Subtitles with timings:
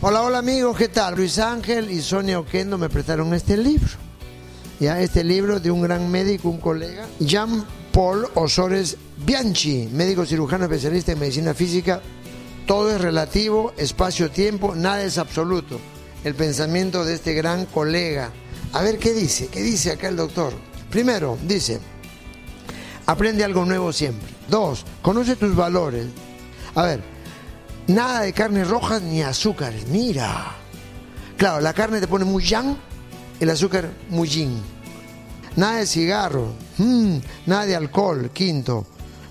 [0.00, 1.16] Hola, hola amigos, ¿qué tal?
[1.16, 3.88] Luis Ángel y Sonia Oquendo me prestaron este libro.
[4.78, 8.96] Ya, este libro de un gran médico, un colega, Jean Paul Osores
[9.26, 12.00] Bianchi, médico cirujano especialista en medicina física.
[12.64, 15.80] Todo es relativo, espacio-tiempo, nada es absoluto.
[16.22, 18.30] El pensamiento de este gran colega.
[18.74, 20.52] A ver qué dice, qué dice acá el doctor.
[20.90, 21.80] Primero, dice,
[23.06, 24.28] aprende algo nuevo siempre.
[24.48, 26.06] Dos, conoce tus valores.
[26.76, 27.17] A ver,
[27.88, 29.86] nada de carnes rojas ni azúcares.
[29.88, 30.54] Mira.
[31.36, 32.76] Claro, la carne te pone muy yang,
[33.40, 34.60] el azúcar muy yin.
[35.56, 38.30] Nada de cigarro, mm, nada de alcohol.
[38.32, 38.86] Quinto,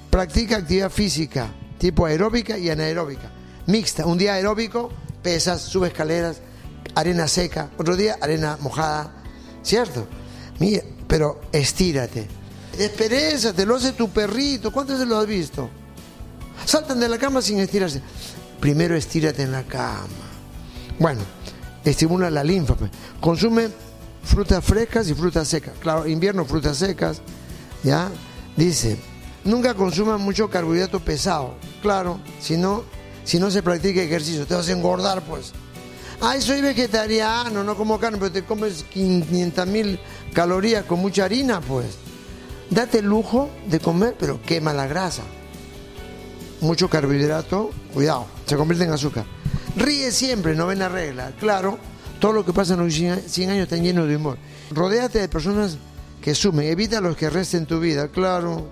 [0.10, 3.32] practica actividad física, tipo aeróbica y anaeróbica.
[3.68, 4.90] Mixta, un día aeróbico,
[5.22, 6.42] pesas, sube escaleras,
[6.96, 9.12] arena seca, otro día arena mojada,
[9.62, 10.08] ¿cierto?
[10.60, 12.28] Mira, pero estírate.
[12.78, 15.70] te lo hace tu perrito, ¿cuántas veces lo has visto?
[16.66, 18.02] Saltan de la cama sin estirarse.
[18.60, 20.08] Primero estírate en la cama.
[21.00, 21.22] Bueno,
[21.84, 22.76] estimula la linfa.
[22.76, 22.92] Pues.
[23.20, 23.70] Consume
[24.24, 25.74] frutas frescas y frutas secas.
[25.80, 27.22] Claro, invierno frutas secas,
[27.84, 28.10] ¿ya?
[28.56, 28.98] Dice,
[29.44, 31.56] nunca consuma mucho carbohidrato pesado.
[31.82, 32.84] Claro, si no,
[33.24, 35.54] si no se practica ejercicio, te vas a engordar, pues.
[36.20, 40.00] Ay, soy vegetariano, no como carne, pero te comes 500 mil
[40.34, 41.86] calorías con mucha harina, pues.
[42.70, 45.22] Date el lujo de comer, pero quema la grasa.
[46.60, 49.26] Mucho carbohidrato, cuidado, se convierte en azúcar.
[49.76, 51.34] Ríe siempre, novena regla.
[51.40, 51.78] Claro,
[52.20, 54.38] todo lo que pasa en los 100 años está lleno de humor.
[54.72, 55.78] Rodéate de personas
[56.22, 58.70] que sumen, evita los que resten tu vida, claro.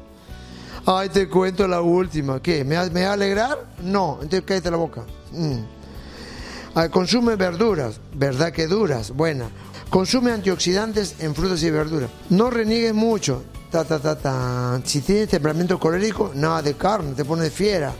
[0.85, 2.41] Ay, te cuento la última.
[2.41, 2.63] ¿Qué?
[2.63, 3.65] ¿Me va, a alegrar?
[3.81, 5.03] No, entonces cállate la boca.
[5.31, 6.89] Mm.
[6.91, 9.49] consume verduras, verdad que duras, buena.
[9.89, 12.09] Consume antioxidantes en frutas y verduras.
[12.29, 13.43] No reniegues mucho.
[13.71, 14.81] Ta, ta, ta, ta.
[14.83, 17.93] Si tienes temperamento colérico, nada de carne, te pones fiera.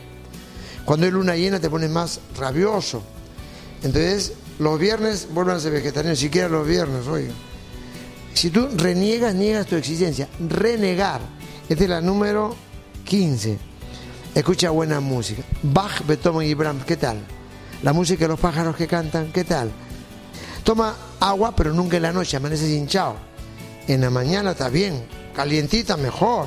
[0.86, 3.02] Cuando hay luna llena te pones más rabioso.
[3.82, 7.32] Entonces, los viernes vuelvan a ser vegetarianos, siquiera los viernes, oiga.
[8.32, 10.28] Si tú reniegas, niegas tu existencia.
[10.38, 11.20] Renegar.
[11.68, 12.54] Esta es la número
[13.04, 13.58] 15.
[14.34, 15.42] Escucha buena música.
[15.62, 17.18] Bach, Beethoven y Brahms, ¿qué tal?
[17.82, 19.70] La música de los pájaros que cantan, ¿qué tal?
[20.62, 23.16] Toma agua, pero nunca en la noche, amaneces hinchado.
[23.88, 25.04] En la mañana está bien,
[25.34, 26.46] calientita mejor.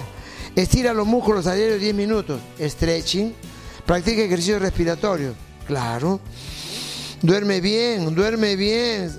[0.55, 2.39] Estira los músculos a diario 10 minutos.
[2.59, 3.33] Stretching.
[3.89, 5.33] Practica ejercicio respiratorio.
[5.65, 6.19] Claro.
[7.23, 9.11] Duerme bien, duerme bien.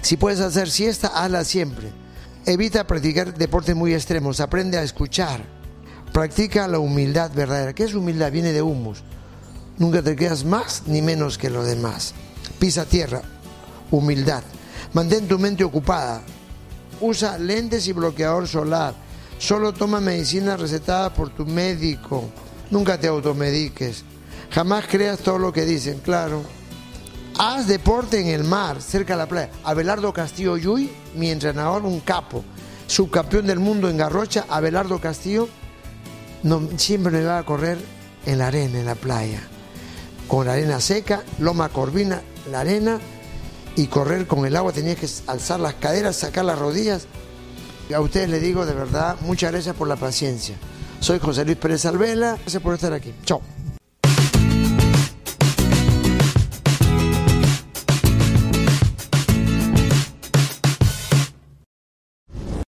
[0.00, 1.92] Si puedes hacer siesta, hazla siempre.
[2.46, 4.40] Evita practicar deportes muy extremos.
[4.40, 5.44] Aprende a escuchar.
[6.10, 7.74] Practica la humildad verdadera.
[7.74, 8.32] ¿Qué es humildad?
[8.32, 9.02] Viene de humus.
[9.76, 12.14] Nunca te quedas más ni menos que lo demás.
[12.58, 13.20] Pisa tierra.
[13.90, 14.42] Humildad.
[14.94, 16.22] Mantén tu mente ocupada.
[16.98, 18.94] Usa lentes y bloqueador solar.
[19.36, 22.30] Solo toma medicina recetada por tu médico.
[22.72, 24.02] Nunca te automediques.
[24.50, 26.42] Jamás creas todo lo que dicen, claro.
[27.38, 29.50] Haz deporte en el mar, cerca de la playa.
[29.62, 32.42] Abelardo Castillo Yuy, mi entrenador, un capo.
[32.86, 35.50] Subcampeón del mundo en Garrocha, Abelardo Castillo,
[36.44, 37.76] no, siempre me iba a correr
[38.24, 39.42] en la arena, en la playa.
[40.26, 42.98] Con la arena seca, loma corvina, la arena,
[43.76, 44.72] y correr con el agua.
[44.72, 47.06] Tenía que alzar las caderas, sacar las rodillas.
[47.94, 50.56] A ustedes les digo de verdad, muchas gracias por la paciencia.
[51.02, 52.36] Soy José Luis Pérez Alvela.
[52.36, 53.12] Gracias por estar aquí.
[53.24, 53.42] Chao.